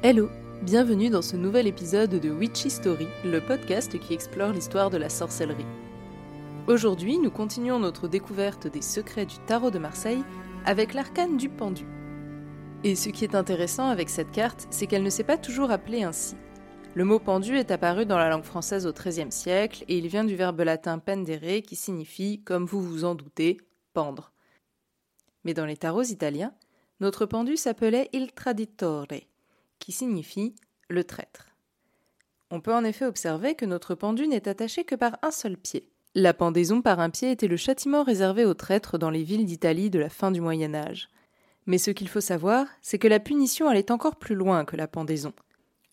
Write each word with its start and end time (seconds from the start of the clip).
Hello, 0.00 0.30
bienvenue 0.62 1.10
dans 1.10 1.22
ce 1.22 1.34
nouvel 1.34 1.66
épisode 1.66 2.20
de 2.20 2.30
Witchy 2.30 2.70
Story, 2.70 3.08
le 3.24 3.40
podcast 3.40 3.98
qui 3.98 4.14
explore 4.14 4.52
l'histoire 4.52 4.90
de 4.90 4.96
la 4.96 5.08
sorcellerie. 5.08 5.66
Aujourd'hui, 6.68 7.18
nous 7.18 7.32
continuons 7.32 7.80
notre 7.80 8.06
découverte 8.06 8.68
des 8.68 8.80
secrets 8.80 9.26
du 9.26 9.34
tarot 9.48 9.72
de 9.72 9.80
Marseille 9.80 10.22
avec 10.64 10.94
l'arcane 10.94 11.36
du 11.36 11.48
pendu. 11.48 11.84
Et 12.84 12.94
ce 12.94 13.08
qui 13.08 13.24
est 13.24 13.34
intéressant 13.34 13.88
avec 13.88 14.08
cette 14.08 14.30
carte, 14.30 14.68
c'est 14.70 14.86
qu'elle 14.86 15.02
ne 15.02 15.10
s'est 15.10 15.24
pas 15.24 15.36
toujours 15.36 15.72
appelée 15.72 16.04
ainsi. 16.04 16.36
Le 16.94 17.04
mot 17.04 17.18
pendu 17.18 17.56
est 17.56 17.72
apparu 17.72 18.06
dans 18.06 18.18
la 18.18 18.30
langue 18.30 18.44
française 18.44 18.86
au 18.86 18.92
XIIIe 18.92 19.32
siècle 19.32 19.84
et 19.88 19.98
il 19.98 20.06
vient 20.06 20.24
du 20.24 20.36
verbe 20.36 20.60
latin 20.60 21.00
pendere 21.00 21.60
qui 21.60 21.74
signifie, 21.74 22.40
comme 22.44 22.66
vous 22.66 22.82
vous 22.82 23.04
en 23.04 23.16
doutez, 23.16 23.56
pendre. 23.94 24.30
Mais 25.42 25.54
dans 25.54 25.66
les 25.66 25.76
tarots 25.76 26.04
italiens, 26.04 26.54
notre 27.00 27.26
pendu 27.26 27.56
s'appelait 27.56 28.08
il 28.12 28.30
traditore, 28.30 29.08
qui 29.78 29.92
signifie 29.92 30.54
le 30.88 31.04
traître. 31.04 31.48
On 32.50 32.60
peut 32.60 32.74
en 32.74 32.84
effet 32.84 33.04
observer 33.04 33.54
que 33.54 33.66
notre 33.66 33.94
pendu 33.94 34.26
n'est 34.26 34.48
attaché 34.48 34.84
que 34.84 34.94
par 34.94 35.18
un 35.22 35.30
seul 35.30 35.56
pied. 35.56 35.88
La 36.14 36.32
pendaison 36.32 36.80
par 36.80 37.00
un 37.00 37.10
pied 37.10 37.30
était 37.30 37.48
le 37.48 37.56
châtiment 37.56 38.02
réservé 38.02 38.44
aux 38.44 38.54
traîtres 38.54 38.96
dans 38.96 39.10
les 39.10 39.22
villes 39.22 39.44
d'Italie 39.44 39.90
de 39.90 39.98
la 39.98 40.08
fin 40.08 40.30
du 40.30 40.40
Moyen 40.40 40.74
Âge. 40.74 41.10
Mais 41.66 41.78
ce 41.78 41.90
qu'il 41.90 42.08
faut 42.08 42.22
savoir, 42.22 42.66
c'est 42.80 42.98
que 42.98 43.08
la 43.08 43.20
punition 43.20 43.68
allait 43.68 43.92
encore 43.92 44.16
plus 44.16 44.34
loin 44.34 44.64
que 44.64 44.76
la 44.76 44.88
pendaison. 44.88 45.34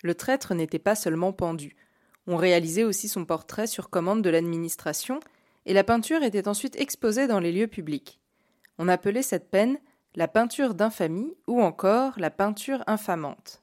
Le 0.03 0.16
traître 0.16 0.56
n'était 0.56 0.80
pas 0.80 0.95
seulement 0.95 1.33
pendu. 1.33 1.75
On 2.28 2.38
réalisait 2.38 2.86
aussi 2.86 3.09
son 3.09 3.25
portrait 3.25 3.67
sur 3.67 3.89
commande 3.89 4.22
de 4.22 4.30
l'administration, 4.30 5.19
et 5.66 5.73
la 5.73 5.83
peinture 5.83 6.23
était 6.23 6.47
ensuite 6.47 6.80
exposée 6.80 7.28
dans 7.28 7.39
les 7.39 7.52
lieux 7.52 7.67
publics. 7.67 8.22
On 8.78 8.88
appelait 8.88 9.22
cette 9.22 9.52
peine 9.52 9.78
la 10.16 10.30
peinture 10.30 10.75
d'infamie 10.75 11.36
ou 11.47 11.61
encore 11.61 12.13
la 12.17 12.30
peinture 12.30 12.83
infamante. 12.88 13.61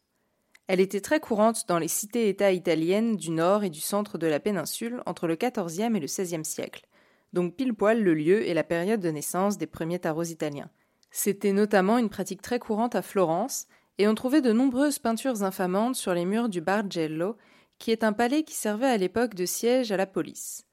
Elle 0.69 0.81
était 0.81 1.01
très 1.01 1.21
courante 1.21 1.65
dans 1.69 1.79
les 1.79 1.89
cités-États 1.89 2.53
italiennes 2.53 3.17
du 3.17 3.31
nord 3.31 3.65
et 3.65 3.71
du 3.71 3.81
centre 3.81 4.17
de 4.17 4.27
la 4.27 4.41
péninsule 4.41 5.03
entre 5.07 5.27
le 5.27 5.37
XIVe 5.37 5.97
et 5.97 6.01
le 6.01 6.07
XVIe 6.07 6.45
siècle, 6.45 6.87
donc 7.33 7.57
pile 7.57 7.75
poil 7.75 8.03
le 8.03 8.15
lieu 8.15 8.47
et 8.47 8.55
la 8.55 8.65
période 8.65 9.01
de 9.01 9.11
naissance 9.11 9.59
des 9.59 9.67
premiers 9.67 9.99
tarots 9.99 10.23
italiens. 10.23 10.71
C'était 11.11 11.53
notamment 11.53 11.99
une 11.99 12.09
pratique 12.09 12.43
très 12.43 12.59
courante 12.59 12.95
à 12.95 13.03
Florence, 13.03 13.67
et 13.99 14.09
on 14.09 14.15
trouvait 14.15 14.41
de 14.41 14.53
nombreuses 14.53 14.99
peintures 14.99 15.43
infamantes 15.43 15.97
sur 15.97 16.15
les 16.15 16.25
murs 16.25 16.49
du 16.49 16.63
Bargello, 16.63 17.37
qui 17.79 17.91
est 17.91 18.05
un 18.05 18.15
palais 18.15 18.45
qui 18.45 18.55
servait 18.55 18.87
à 18.87 18.97
l'époque 18.97 19.35
de 19.35 19.45
siège 19.45 19.93
à 19.93 19.97
la 19.97 20.07
police. 20.07 20.65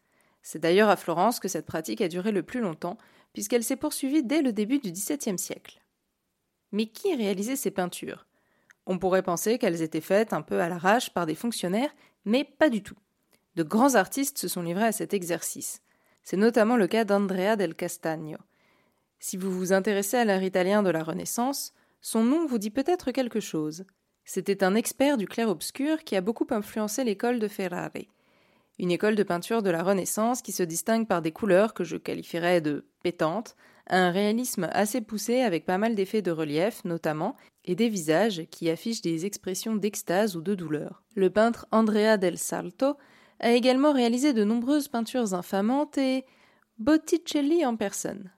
C'est 0.41 0.59
d'ailleurs 0.59 0.89
à 0.89 0.95
Florence 0.95 1.39
que 1.39 1.49
cette 1.49 1.65
pratique 1.65 2.01
a 2.01 2.07
duré 2.07 2.31
le 2.31 2.43
plus 2.43 2.61
longtemps, 2.61 2.97
puisqu'elle 3.33 3.63
s'est 3.63 3.75
poursuivie 3.75 4.23
dès 4.23 4.41
le 4.41 4.53
début 4.53 4.79
du 4.79 4.91
XVIIe 4.91 5.37
siècle. 5.37 5.81
Mais 6.71 6.85
qui 6.85 7.13
réalisait 7.15 7.57
ces 7.57 7.71
peintures? 7.71 8.28
On 8.89 8.97
pourrait 8.97 9.21
penser 9.21 9.59
qu'elles 9.59 9.83
étaient 9.83 10.01
faites 10.01 10.33
un 10.33 10.41
peu 10.41 10.59
à 10.59 10.67
l'arrache 10.67 11.11
par 11.11 11.27
des 11.27 11.35
fonctionnaires, 11.35 11.93
mais 12.25 12.43
pas 12.43 12.69
du 12.69 12.81
tout. 12.81 12.97
De 13.55 13.61
grands 13.61 13.93
artistes 13.93 14.39
se 14.39 14.47
sont 14.47 14.63
livrés 14.63 14.87
à 14.87 14.91
cet 14.91 15.13
exercice. 15.13 15.83
C'est 16.23 16.37
notamment 16.37 16.75
le 16.75 16.87
cas 16.87 17.05
d'Andrea 17.05 17.55
del 17.55 17.75
Castagno. 17.75 18.37
Si 19.19 19.37
vous 19.37 19.51
vous 19.51 19.73
intéressez 19.73 20.17
à 20.17 20.25
l'art 20.25 20.41
italien 20.41 20.81
de 20.81 20.89
la 20.89 21.03
Renaissance, 21.03 21.73
son 22.01 22.23
nom 22.23 22.47
vous 22.47 22.57
dit 22.57 22.71
peut-être 22.71 23.11
quelque 23.11 23.39
chose. 23.39 23.85
C'était 24.25 24.63
un 24.63 24.73
expert 24.73 25.17
du 25.17 25.27
clair-obscur 25.27 26.03
qui 26.03 26.15
a 26.15 26.21
beaucoup 26.21 26.47
influencé 26.49 27.03
l'école 27.03 27.37
de 27.37 27.47
Ferrari. 27.47 28.09
Une 28.79 28.89
école 28.91 29.15
de 29.15 29.23
peinture 29.23 29.61
de 29.61 29.69
la 29.69 29.83
Renaissance 29.83 30.41
qui 30.41 30.51
se 30.51 30.63
distingue 30.63 31.07
par 31.07 31.21
des 31.21 31.31
couleurs 31.31 31.75
que 31.75 31.83
je 31.83 31.97
qualifierais 31.97 32.61
de 32.61 32.87
pétantes, 33.03 33.55
un 33.89 34.11
réalisme 34.11 34.69
assez 34.71 35.01
poussé 35.01 35.41
avec 35.41 35.65
pas 35.65 35.77
mal 35.77 35.95
d'effets 35.95 36.21
de 36.21 36.31
relief 36.31 36.83
notamment, 36.85 37.35
et 37.65 37.75
des 37.75 37.89
visages 37.89 38.45
qui 38.49 38.69
affichent 38.69 39.01
des 39.01 39.25
expressions 39.25 39.75
d'extase 39.75 40.35
ou 40.35 40.41
de 40.41 40.55
douleur. 40.55 41.03
Le 41.15 41.29
peintre 41.29 41.67
Andrea 41.71 42.17
del 42.17 42.37
Salto 42.37 42.95
a 43.39 43.51
également 43.51 43.93
réalisé 43.93 44.33
de 44.33 44.43
nombreuses 44.43 44.87
peintures 44.87 45.33
infamantes 45.33 45.97
et 45.97 46.25
Botticelli 46.77 47.65
en 47.65 47.75
personne. 47.75 48.31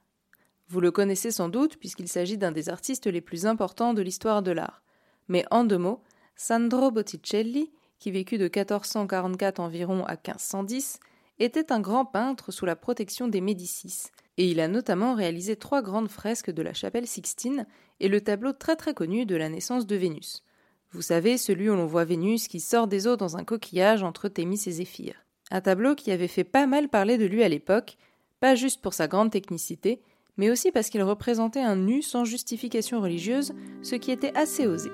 Vous 0.68 0.80
le 0.80 0.90
connaissez 0.90 1.30
sans 1.30 1.48
doute 1.48 1.76
puisqu'il 1.76 2.08
s'agit 2.08 2.38
d'un 2.38 2.52
des 2.52 2.68
artistes 2.68 3.06
les 3.06 3.20
plus 3.20 3.46
importants 3.46 3.94
de 3.94 4.02
l'histoire 4.02 4.42
de 4.42 4.50
l'art. 4.50 4.82
Mais 5.28 5.44
en 5.50 5.64
deux 5.64 5.78
mots, 5.78 6.02
Sandro 6.34 6.90
Botticelli, 6.90 7.70
qui 7.98 8.10
vécut 8.10 8.38
de 8.38 8.44
1444 8.44 9.60
environ 9.60 10.04
à 10.06 10.12
1510, 10.12 10.98
était 11.38 11.72
un 11.72 11.80
grand 11.80 12.04
peintre 12.04 12.52
sous 12.52 12.66
la 12.66 12.76
protection 12.76 13.28
des 13.28 13.40
Médicis, 13.40 14.04
et 14.36 14.50
il 14.50 14.60
a 14.60 14.68
notamment 14.68 15.14
réalisé 15.14 15.56
trois 15.56 15.82
grandes 15.82 16.08
fresques 16.08 16.50
de 16.50 16.62
la 16.62 16.74
chapelle 16.74 17.06
Sixtine 17.06 17.66
et 18.00 18.08
le 18.08 18.20
tableau 18.20 18.52
très 18.52 18.76
très 18.76 18.94
connu 18.94 19.26
de 19.26 19.36
la 19.36 19.48
naissance 19.48 19.86
de 19.86 19.96
Vénus. 19.96 20.42
Vous 20.90 21.02
savez, 21.02 21.38
celui 21.38 21.70
où 21.70 21.74
l'on 21.74 21.86
voit 21.86 22.04
Vénus 22.04 22.48
qui 22.48 22.60
sort 22.60 22.86
des 22.86 23.06
eaux 23.06 23.16
dans 23.16 23.36
un 23.36 23.44
coquillage 23.44 24.02
entre 24.02 24.28
Thémis 24.28 24.62
et 24.66 24.72
Zéphyr. 24.72 25.14
Un 25.50 25.60
tableau 25.60 25.94
qui 25.94 26.10
avait 26.10 26.28
fait 26.28 26.44
pas 26.44 26.66
mal 26.66 26.88
parler 26.88 27.18
de 27.18 27.26
lui 27.26 27.42
à 27.42 27.48
l'époque, 27.48 27.96
pas 28.40 28.54
juste 28.54 28.82
pour 28.82 28.94
sa 28.94 29.08
grande 29.08 29.30
technicité, 29.30 30.02
mais 30.36 30.50
aussi 30.50 30.70
parce 30.70 30.88
qu'il 30.88 31.02
représentait 31.02 31.60
un 31.60 31.76
nu 31.76 32.02
sans 32.02 32.24
justification 32.24 33.00
religieuse, 33.00 33.54
ce 33.82 33.94
qui 33.94 34.10
était 34.10 34.36
assez 34.36 34.66
osé. 34.66 34.90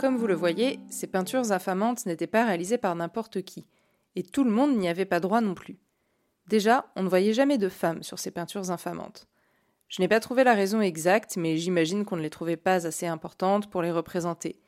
Comme 0.00 0.16
vous 0.16 0.26
le 0.26 0.34
voyez, 0.34 0.80
ces 0.88 1.06
peintures 1.06 1.52
infamantes 1.52 2.06
n'étaient 2.06 2.26
pas 2.26 2.46
réalisées 2.46 2.78
par 2.78 2.96
n'importe 2.96 3.42
qui, 3.42 3.66
et 4.16 4.22
tout 4.22 4.44
le 4.44 4.50
monde 4.50 4.74
n'y 4.78 4.88
avait 4.88 5.04
pas 5.04 5.20
droit 5.20 5.42
non 5.42 5.52
plus. 5.52 5.76
Déjà, 6.46 6.86
on 6.96 7.02
ne 7.02 7.08
voyait 7.10 7.34
jamais 7.34 7.58
de 7.58 7.68
femmes 7.68 8.02
sur 8.02 8.18
ces 8.18 8.30
peintures 8.30 8.70
infamantes. 8.70 9.28
Je 9.88 10.00
n'ai 10.00 10.08
pas 10.08 10.18
trouvé 10.18 10.42
la 10.42 10.54
raison 10.54 10.80
exacte, 10.80 11.36
mais 11.36 11.58
j'imagine 11.58 12.06
qu'on 12.06 12.16
ne 12.16 12.22
les 12.22 12.30
trouvait 12.30 12.56
pas 12.56 12.86
assez 12.86 13.06
importantes 13.06 13.68
pour 13.68 13.82
les 13.82 13.90
représenter, 13.90 14.58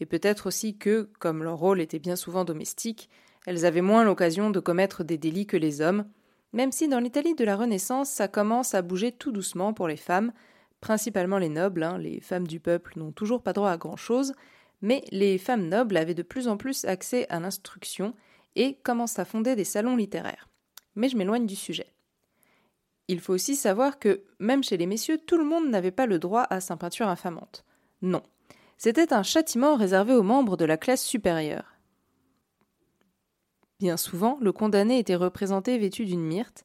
et 0.00 0.06
peut-être 0.06 0.48
aussi 0.48 0.76
que, 0.76 1.08
comme 1.20 1.44
leur 1.44 1.58
rôle 1.58 1.80
était 1.80 2.00
bien 2.00 2.16
souvent 2.16 2.44
domestique, 2.44 3.08
elles 3.46 3.66
avaient 3.66 3.82
moins 3.82 4.02
l'occasion 4.02 4.50
de 4.50 4.58
commettre 4.58 5.04
des 5.04 5.18
délits 5.18 5.46
que 5.46 5.56
les 5.56 5.82
hommes, 5.82 6.04
même 6.52 6.72
si 6.72 6.88
dans 6.88 6.98
l'Italie 6.98 7.36
de 7.36 7.44
la 7.44 7.54
Renaissance 7.54 8.10
ça 8.10 8.26
commence 8.26 8.74
à 8.74 8.82
bouger 8.82 9.12
tout 9.12 9.30
doucement 9.30 9.72
pour 9.72 9.86
les 9.86 9.96
femmes, 9.96 10.32
principalement 10.80 11.38
les 11.38 11.48
nobles, 11.48 11.84
hein, 11.84 11.96
les 11.96 12.20
femmes 12.20 12.48
du 12.48 12.58
peuple 12.58 12.98
n'ont 12.98 13.12
toujours 13.12 13.44
pas 13.44 13.52
droit 13.52 13.70
à 13.70 13.76
grand 13.76 13.96
chose, 13.96 14.32
mais 14.82 15.04
les 15.10 15.38
femmes 15.38 15.68
nobles 15.68 15.96
avaient 15.96 16.14
de 16.14 16.22
plus 16.22 16.48
en 16.48 16.56
plus 16.56 16.84
accès 16.84 17.26
à 17.28 17.40
l'instruction 17.40 18.14
et 18.56 18.74
commencent 18.82 19.18
à 19.18 19.24
fonder 19.24 19.56
des 19.56 19.64
salons 19.64 19.96
littéraires. 19.96 20.48
Mais 20.94 21.08
je 21.08 21.16
m'éloigne 21.16 21.46
du 21.46 21.56
sujet. 21.56 21.92
Il 23.08 23.20
faut 23.20 23.34
aussi 23.34 23.56
savoir 23.56 23.98
que, 23.98 24.22
même 24.38 24.62
chez 24.62 24.76
les 24.76 24.86
messieurs, 24.86 25.18
tout 25.18 25.36
le 25.36 25.44
monde 25.44 25.68
n'avait 25.68 25.90
pas 25.90 26.06
le 26.06 26.18
droit 26.18 26.46
à 26.48 26.60
sa 26.60 26.76
peinture 26.76 27.08
infamante. 27.08 27.64
Non. 28.02 28.22
C'était 28.78 29.12
un 29.12 29.22
châtiment 29.22 29.76
réservé 29.76 30.14
aux 30.14 30.22
membres 30.22 30.56
de 30.56 30.64
la 30.64 30.76
classe 30.76 31.04
supérieure. 31.04 31.74
Bien 33.80 33.96
souvent, 33.96 34.38
le 34.40 34.52
condamné 34.52 34.98
était 34.98 35.16
représenté 35.16 35.76
vêtu 35.78 36.04
d'une 36.04 36.22
myrte 36.22 36.62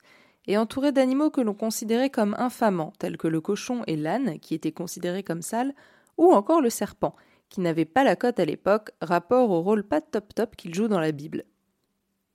et 0.48 0.58
entouré 0.58 0.92
d'animaux 0.92 1.30
que 1.30 1.42
l'on 1.42 1.54
considérait 1.54 2.10
comme 2.10 2.36
infamants, 2.38 2.94
tels 3.00 3.18
que 3.18 3.28
le 3.28 3.42
cochon 3.42 3.84
et 3.88 3.96
l'âne, 3.96 4.40
qui 4.40 4.54
étaient 4.54 4.72
considérés 4.72 5.24
comme 5.24 5.42
sales, 5.42 5.74
ou 6.18 6.32
encore 6.34 6.62
le 6.62 6.70
serpent, 6.70 7.16
qui 7.50 7.62
n'avait 7.62 7.86
pas 7.86 8.04
la 8.04 8.16
cote 8.16 8.40
à 8.40 8.46
l'époque, 8.46 8.92
rapport 9.02 9.50
au 9.52 9.62
rôle 9.62 9.84
pas 9.84 10.02
top 10.02 10.34
top 10.34 10.56
qu'il 10.56 10.74
joue 10.74 10.88
dans 10.88 11.00
la 11.00 11.12
Bible. 11.12 11.44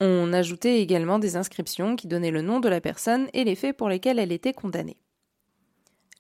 On 0.01 0.33
ajoutait 0.33 0.81
également 0.81 1.19
des 1.19 1.37
inscriptions 1.37 1.95
qui 1.95 2.07
donnaient 2.07 2.31
le 2.31 2.43
nom 2.43 2.59
de 2.61 2.69
la 2.69 2.81
personne 2.81 3.29
et 3.35 3.45
les 3.45 3.55
faits 3.55 3.77
pour 3.77 3.89
lesquels 3.89 4.19
elle 4.19 4.33
était 4.33 4.55
condamnée. 4.55 4.97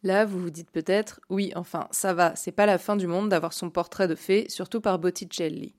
Là, 0.02 0.24
vous 0.24 0.38
vous 0.38 0.50
dites 0.50 0.70
peut-être, 0.70 1.20
oui, 1.28 1.52
enfin, 1.56 1.88
ça 1.90 2.14
va, 2.14 2.34
c'est 2.36 2.52
pas 2.52 2.66
la 2.66 2.78
fin 2.78 2.96
du 2.96 3.06
monde 3.06 3.28
d'avoir 3.28 3.52
son 3.52 3.70
portrait 3.70 4.08
de 4.08 4.14
fée, 4.14 4.46
surtout 4.48 4.80
par 4.80 4.98
Botticelli. 4.98 5.74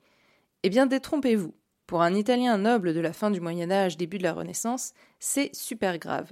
Eh 0.64 0.70
bien, 0.70 0.86
détrompez-vous. 0.86 1.56
Pour 1.88 2.02
un 2.04 2.14
Italien 2.14 2.58
noble 2.58 2.94
de 2.94 3.00
la 3.00 3.14
fin 3.14 3.32
du 3.32 3.42
Moyen 3.42 3.72
Âge, 3.72 3.98
début 3.98 4.18
de 4.18 4.24
la 4.24 4.34
Renaissance, 4.34 4.94
c'est 5.20 5.54
super 5.56 5.98
grave. 5.98 6.32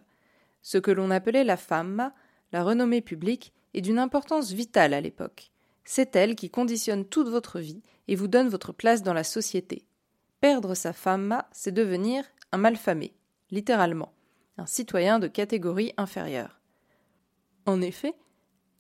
Ce 0.62 0.78
que 0.78 0.92
l'on 0.92 1.12
appelait 1.12 1.44
la 1.44 1.58
fama, 1.58 2.14
la 2.52 2.64
renommée 2.64 3.02
publique, 3.02 3.54
est 3.74 3.82
d'une 3.82 4.00
importance 4.00 4.52
vitale 4.52 4.94
à 4.94 5.02
l'époque. 5.02 5.52
C'est 5.92 6.16
elle 6.16 6.36
qui 6.36 6.52
conditionne 6.52 7.04
toute 7.04 7.30
votre 7.30 7.60
vie 7.60 7.82
et 8.08 8.16
vous 8.16 8.28
donne 8.28 8.48
votre 8.48 8.74
place 8.74 9.02
dans 9.02 9.16
la 9.16 9.24
société. 9.24 9.88
Perdre 10.40 10.76
sa 10.76 10.94
femme, 10.94 11.42
c'est 11.52 11.72
devenir 11.72 12.24
un 12.52 12.60
malfamé, 12.60 13.16
littéralement, 13.50 14.14
un 14.60 14.68
citoyen 14.68 15.18
de 15.18 15.28
catégorie 15.28 15.94
inférieure. 15.98 16.62
En 17.66 17.82
effet, 17.82 18.14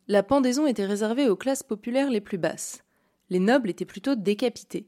la 0.07 0.21
pendaison 0.21 0.67
était 0.67 0.85
réservée 0.85 1.27
aux 1.27 1.35
classes 1.35 1.63
populaires 1.63 2.11
les 2.11 2.21
plus 2.21 2.37
basses. 2.37 2.83
les 3.31 3.39
nobles 3.39 3.71
étaient 3.71 3.85
plutôt 3.85 4.13
décapités. 4.13 4.87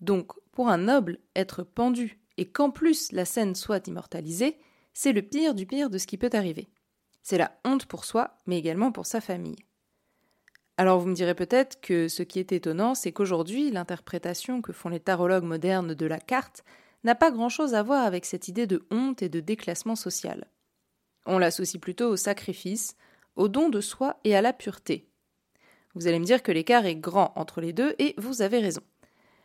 Donc, 0.00 0.32
pour 0.52 0.70
un 0.70 0.78
noble, 0.78 1.18
être 1.36 1.64
pendu 1.64 2.18
et 2.38 2.48
qu'en 2.48 2.70
plus 2.70 3.12
la 3.12 3.26
scène 3.26 3.54
soit 3.54 3.86
immortalisée, 3.88 4.56
c'est 4.94 5.12
le 5.12 5.20
pire 5.20 5.54
du 5.54 5.66
pire 5.66 5.90
de 5.90 5.98
ce 5.98 6.06
qui 6.06 6.16
peut 6.16 6.30
arriver. 6.32 6.70
C'est 7.22 7.36
la 7.36 7.60
honte 7.66 7.84
pour 7.84 8.06
soi, 8.06 8.38
mais 8.46 8.56
également 8.56 8.90
pour 8.90 9.04
sa 9.04 9.20
famille. 9.20 9.56
Alors 10.78 10.98
vous 10.98 11.08
me 11.08 11.14
direz 11.14 11.34
peut-être 11.34 11.80
que 11.80 12.08
ce 12.08 12.22
qui 12.22 12.38
est 12.38 12.52
étonnant, 12.52 12.94
c'est 12.94 13.12
qu'aujourd'hui, 13.12 13.70
l'interprétation 13.70 14.62
que 14.62 14.72
font 14.72 14.88
les 14.88 15.00
tarologues 15.00 15.44
modernes 15.44 15.94
de 15.94 16.06
la 16.06 16.18
carte 16.18 16.64
n'a 17.04 17.14
pas 17.14 17.30
grand-chose 17.30 17.74
à 17.74 17.82
voir 17.82 18.04
avec 18.04 18.24
cette 18.24 18.48
idée 18.48 18.66
de 18.66 18.86
honte 18.90 19.22
et 19.22 19.28
de 19.28 19.40
déclassement 19.40 19.96
social. 19.96 20.46
On 21.26 21.38
l'associe 21.38 21.80
plutôt 21.80 22.08
au 22.08 22.16
sacrifice, 22.16 22.96
au 23.36 23.48
don 23.48 23.68
de 23.68 23.80
soi 23.80 24.18
et 24.24 24.34
à 24.34 24.42
la 24.42 24.52
pureté. 24.52 25.08
Vous 25.94 26.06
allez 26.06 26.18
me 26.18 26.24
dire 26.24 26.42
que 26.42 26.52
l'écart 26.52 26.86
est 26.86 26.96
grand 26.96 27.32
entre 27.36 27.60
les 27.60 27.72
deux, 27.72 27.94
et 27.98 28.14
vous 28.16 28.40
avez 28.40 28.58
raison. 28.58 28.82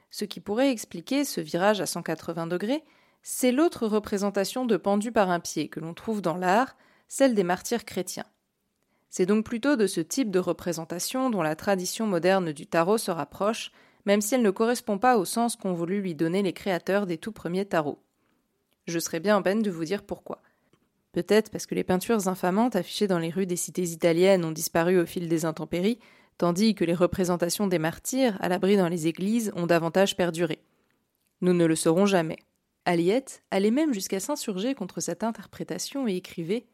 Ce 0.10 0.24
qui 0.24 0.40
pourrait 0.40 0.72
expliquer 0.72 1.26
ce 1.26 1.42
virage 1.42 1.82
à 1.82 1.86
180 1.86 2.48
degrés, 2.48 2.84
c'est 3.22 3.52
l'autre 3.52 3.88
représentation 3.88 4.66
de 4.66 4.78
pendu 4.78 5.12
par 5.12 5.30
un 5.30 5.42
pied 5.42 5.68
que 5.68 5.82
l'on 5.82 5.94
trouve 5.94 6.22
dans 6.22 6.38
l'art, 6.38 6.78
celle 7.10 7.36
des 7.36 7.44
martyrs 7.44 7.84
chrétiens. 7.84 8.26
C'est 9.10 9.26
donc 9.26 9.46
plutôt 9.46 9.76
de 9.76 9.88
ce 9.88 10.02
type 10.02 10.32
de 10.32 10.40
représentation 10.40 11.30
dont 11.30 11.42
la 11.42 11.56
tradition 11.56 12.08
moderne 12.08 12.52
du 12.52 12.68
tarot 12.68 12.98
se 12.98 13.12
rapproche, 13.12 13.72
même 14.06 14.22
si 14.22 14.36
elle 14.36 14.42
ne 14.42 14.52
correspond 14.52 14.98
pas 14.98 15.18
au 15.18 15.26
sens 15.26 15.56
qu'ont 15.56 15.74
voulu 15.74 16.02
lui 16.02 16.16
donner 16.16 16.42
les 16.42 16.54
créateurs 16.54 17.06
des 17.06 17.18
tout 17.18 17.32
premiers 17.32 17.66
tarots. 17.66 18.00
Je 18.86 19.00
serais 19.00 19.20
bien 19.20 19.36
en 19.36 19.42
peine 19.42 19.62
de 19.62 19.72
vous 19.72 19.86
dire 19.86 20.04
pourquoi. 20.04 20.42
Peut-être 21.12 21.52
parce 21.52 21.66
que 21.66 21.76
les 21.76 21.84
peintures 21.84 22.28
infamantes 22.28 22.76
affichées 22.76 23.08
dans 23.08 23.20
les 23.20 23.30
rues 23.30 23.46
des 23.46 23.56
cités 23.56 23.84
italiennes 23.84 24.46
ont 24.46 24.52
disparu 24.52 25.00
au 25.00 25.06
fil 25.06 25.28
des 25.28 25.46
intempéries, 25.46 26.00
tandis 26.38 26.76
que 26.76 26.86
les 26.86 26.94
représentations 26.94 27.68
des 27.68 27.80
martyrs, 27.80 28.38
à 28.40 28.50
l'abri 28.50 28.78
dans 28.78 28.88
les 28.88 29.08
églises, 29.08 29.52
ont 29.56 29.66
davantage 29.66 30.16
perduré. 30.16 30.60
Nous 31.42 31.54
ne 31.54 31.66
le 31.66 31.76
saurons 31.76 32.06
jamais. 32.06 32.38
Aliette 32.86 33.44
allait 33.52 33.72
même 33.72 33.94
jusqu'à 33.94 34.20
s'insurger 34.20 34.76
contre 34.76 35.02
cette 35.02 35.24
interprétation 35.24 36.08
et 36.08 36.16
écrivait 36.16 36.68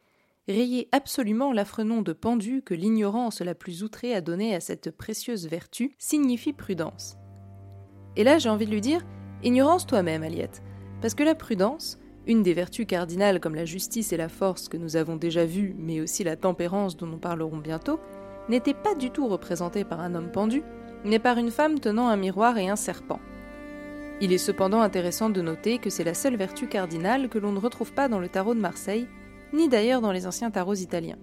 Rayez 0.49 0.89
absolument 0.91 1.53
l'affreux 1.53 1.85
nom 1.85 2.01
de 2.01 2.11
pendu 2.11 2.61
que 2.63 2.73
l'ignorance 2.73 3.39
la 3.39 3.55
plus 3.55 3.81
outrée 3.81 4.13
a 4.13 4.19
donné 4.19 4.53
à 4.53 4.59
cette 4.59 4.91
précieuse 4.91 5.47
vertu 5.47 5.95
signifie 5.97 6.51
prudence. 6.51 7.15
Et 8.17 8.25
là, 8.25 8.39
j'ai 8.39 8.49
envie 8.49 8.65
de 8.65 8.71
lui 8.71 8.81
dire 8.81 9.05
Ignorance 9.43 9.87
toi-même, 9.87 10.21
Aliette, 10.21 10.61
parce 11.01 11.15
que 11.15 11.23
la 11.23 11.33
prudence, 11.33 11.97
une 12.27 12.43
des 12.43 12.53
vertus 12.53 12.85
cardinales 12.85 13.39
comme 13.39 13.55
la 13.55 13.63
justice 13.63 14.11
et 14.11 14.17
la 14.17 14.27
force 14.27 14.67
que 14.67 14.75
nous 14.75 14.97
avons 14.97 15.15
déjà 15.15 15.45
vues, 15.45 15.75
mais 15.77 16.01
aussi 16.01 16.25
la 16.25 16.35
tempérance 16.35 16.97
dont 16.97 17.07
nous 17.07 17.17
parlerons 17.17 17.59
bientôt, 17.59 18.01
n'était 18.49 18.73
pas 18.73 18.95
du 18.95 19.11
tout 19.11 19.29
représentée 19.29 19.85
par 19.85 20.01
un 20.01 20.13
homme 20.13 20.31
pendu, 20.31 20.61
mais 21.05 21.19
par 21.19 21.37
une 21.37 21.51
femme 21.51 21.79
tenant 21.79 22.09
un 22.09 22.17
miroir 22.17 22.57
et 22.57 22.67
un 22.67 22.75
serpent. 22.75 23.21
Il 24.19 24.33
est 24.33 24.37
cependant 24.37 24.81
intéressant 24.81 25.29
de 25.29 25.41
noter 25.41 25.77
que 25.77 25.89
c'est 25.89 26.03
la 26.03 26.13
seule 26.13 26.35
vertu 26.35 26.67
cardinale 26.67 27.29
que 27.29 27.39
l'on 27.39 27.53
ne 27.53 27.59
retrouve 27.59 27.93
pas 27.93 28.09
dans 28.09 28.19
le 28.19 28.27
tarot 28.27 28.55
de 28.55 28.59
Marseille, 28.59 29.07
ni 29.53 29.69
d'ailleurs 29.69 30.01
dans 30.01 30.11
les 30.11 30.27
anciens 30.27 30.51
tarots 30.51 30.73
italiens. 30.73 31.17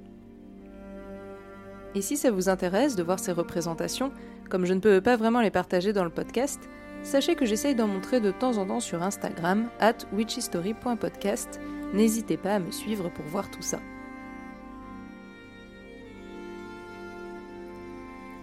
Et 1.95 2.03
si 2.03 2.17
ça 2.17 2.31
vous 2.31 2.49
intéresse 2.49 2.95
de 2.95 3.03
voir 3.03 3.19
ces 3.19 3.33
représentations, 3.33 4.13
comme 4.49 4.65
je 4.65 4.75
ne 4.75 4.81
peux 4.81 5.01
pas 5.01 5.17
vraiment 5.17 5.41
les 5.41 5.51
partager 5.51 5.93
dans 5.93 6.05
le 6.05 6.11
podcast, 6.11 6.61
sachez 7.03 7.35
que 7.35 7.47
j'essaye 7.47 7.75
d'en 7.75 7.89
montrer 7.89 8.21
de 8.21 8.31
temps 8.31 8.59
en 8.59 8.67
temps 8.67 8.81
sur 8.81 9.03
Instagram, 9.03 9.69
at 9.81 9.97
witchhistory.podcast. 10.13 11.61
N'hésitez 11.93 12.37
pas 12.37 12.55
à 12.55 12.59
me 12.61 12.71
suivre 12.71 13.09
pour 13.09 13.25
voir 13.25 13.51
tout 13.51 13.63
ça. 13.63 13.81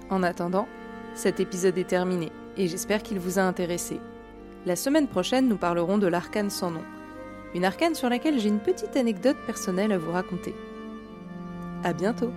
En 0.10 0.24
attendant, 0.24 0.68
cet 1.16 1.40
épisode 1.40 1.78
est 1.78 1.88
terminé 1.88 2.32
et 2.58 2.68
j'espère 2.68 3.04
qu'il 3.04 3.20
vous 3.20 3.40
a 3.40 3.44
intéressé. 3.44 4.00
La 4.66 4.76
semaine 4.76 5.08
prochaine, 5.08 5.48
nous 5.48 5.58
parlerons 5.58 5.98
de 5.98 6.08
l'arcane 6.08 6.50
sans 6.50 6.72
nom, 6.72 6.84
une 7.54 7.66
arcane 7.66 7.96
sur 7.96 8.10
laquelle 8.10 8.40
j'ai 8.40 8.50
une 8.50 8.60
petite 8.60 8.96
anecdote 8.96 9.38
personnelle 9.46 9.92
à 9.92 9.98
vous 9.98 10.12
raconter. 10.12 10.56
À 11.84 11.94
bientôt! 11.94 12.32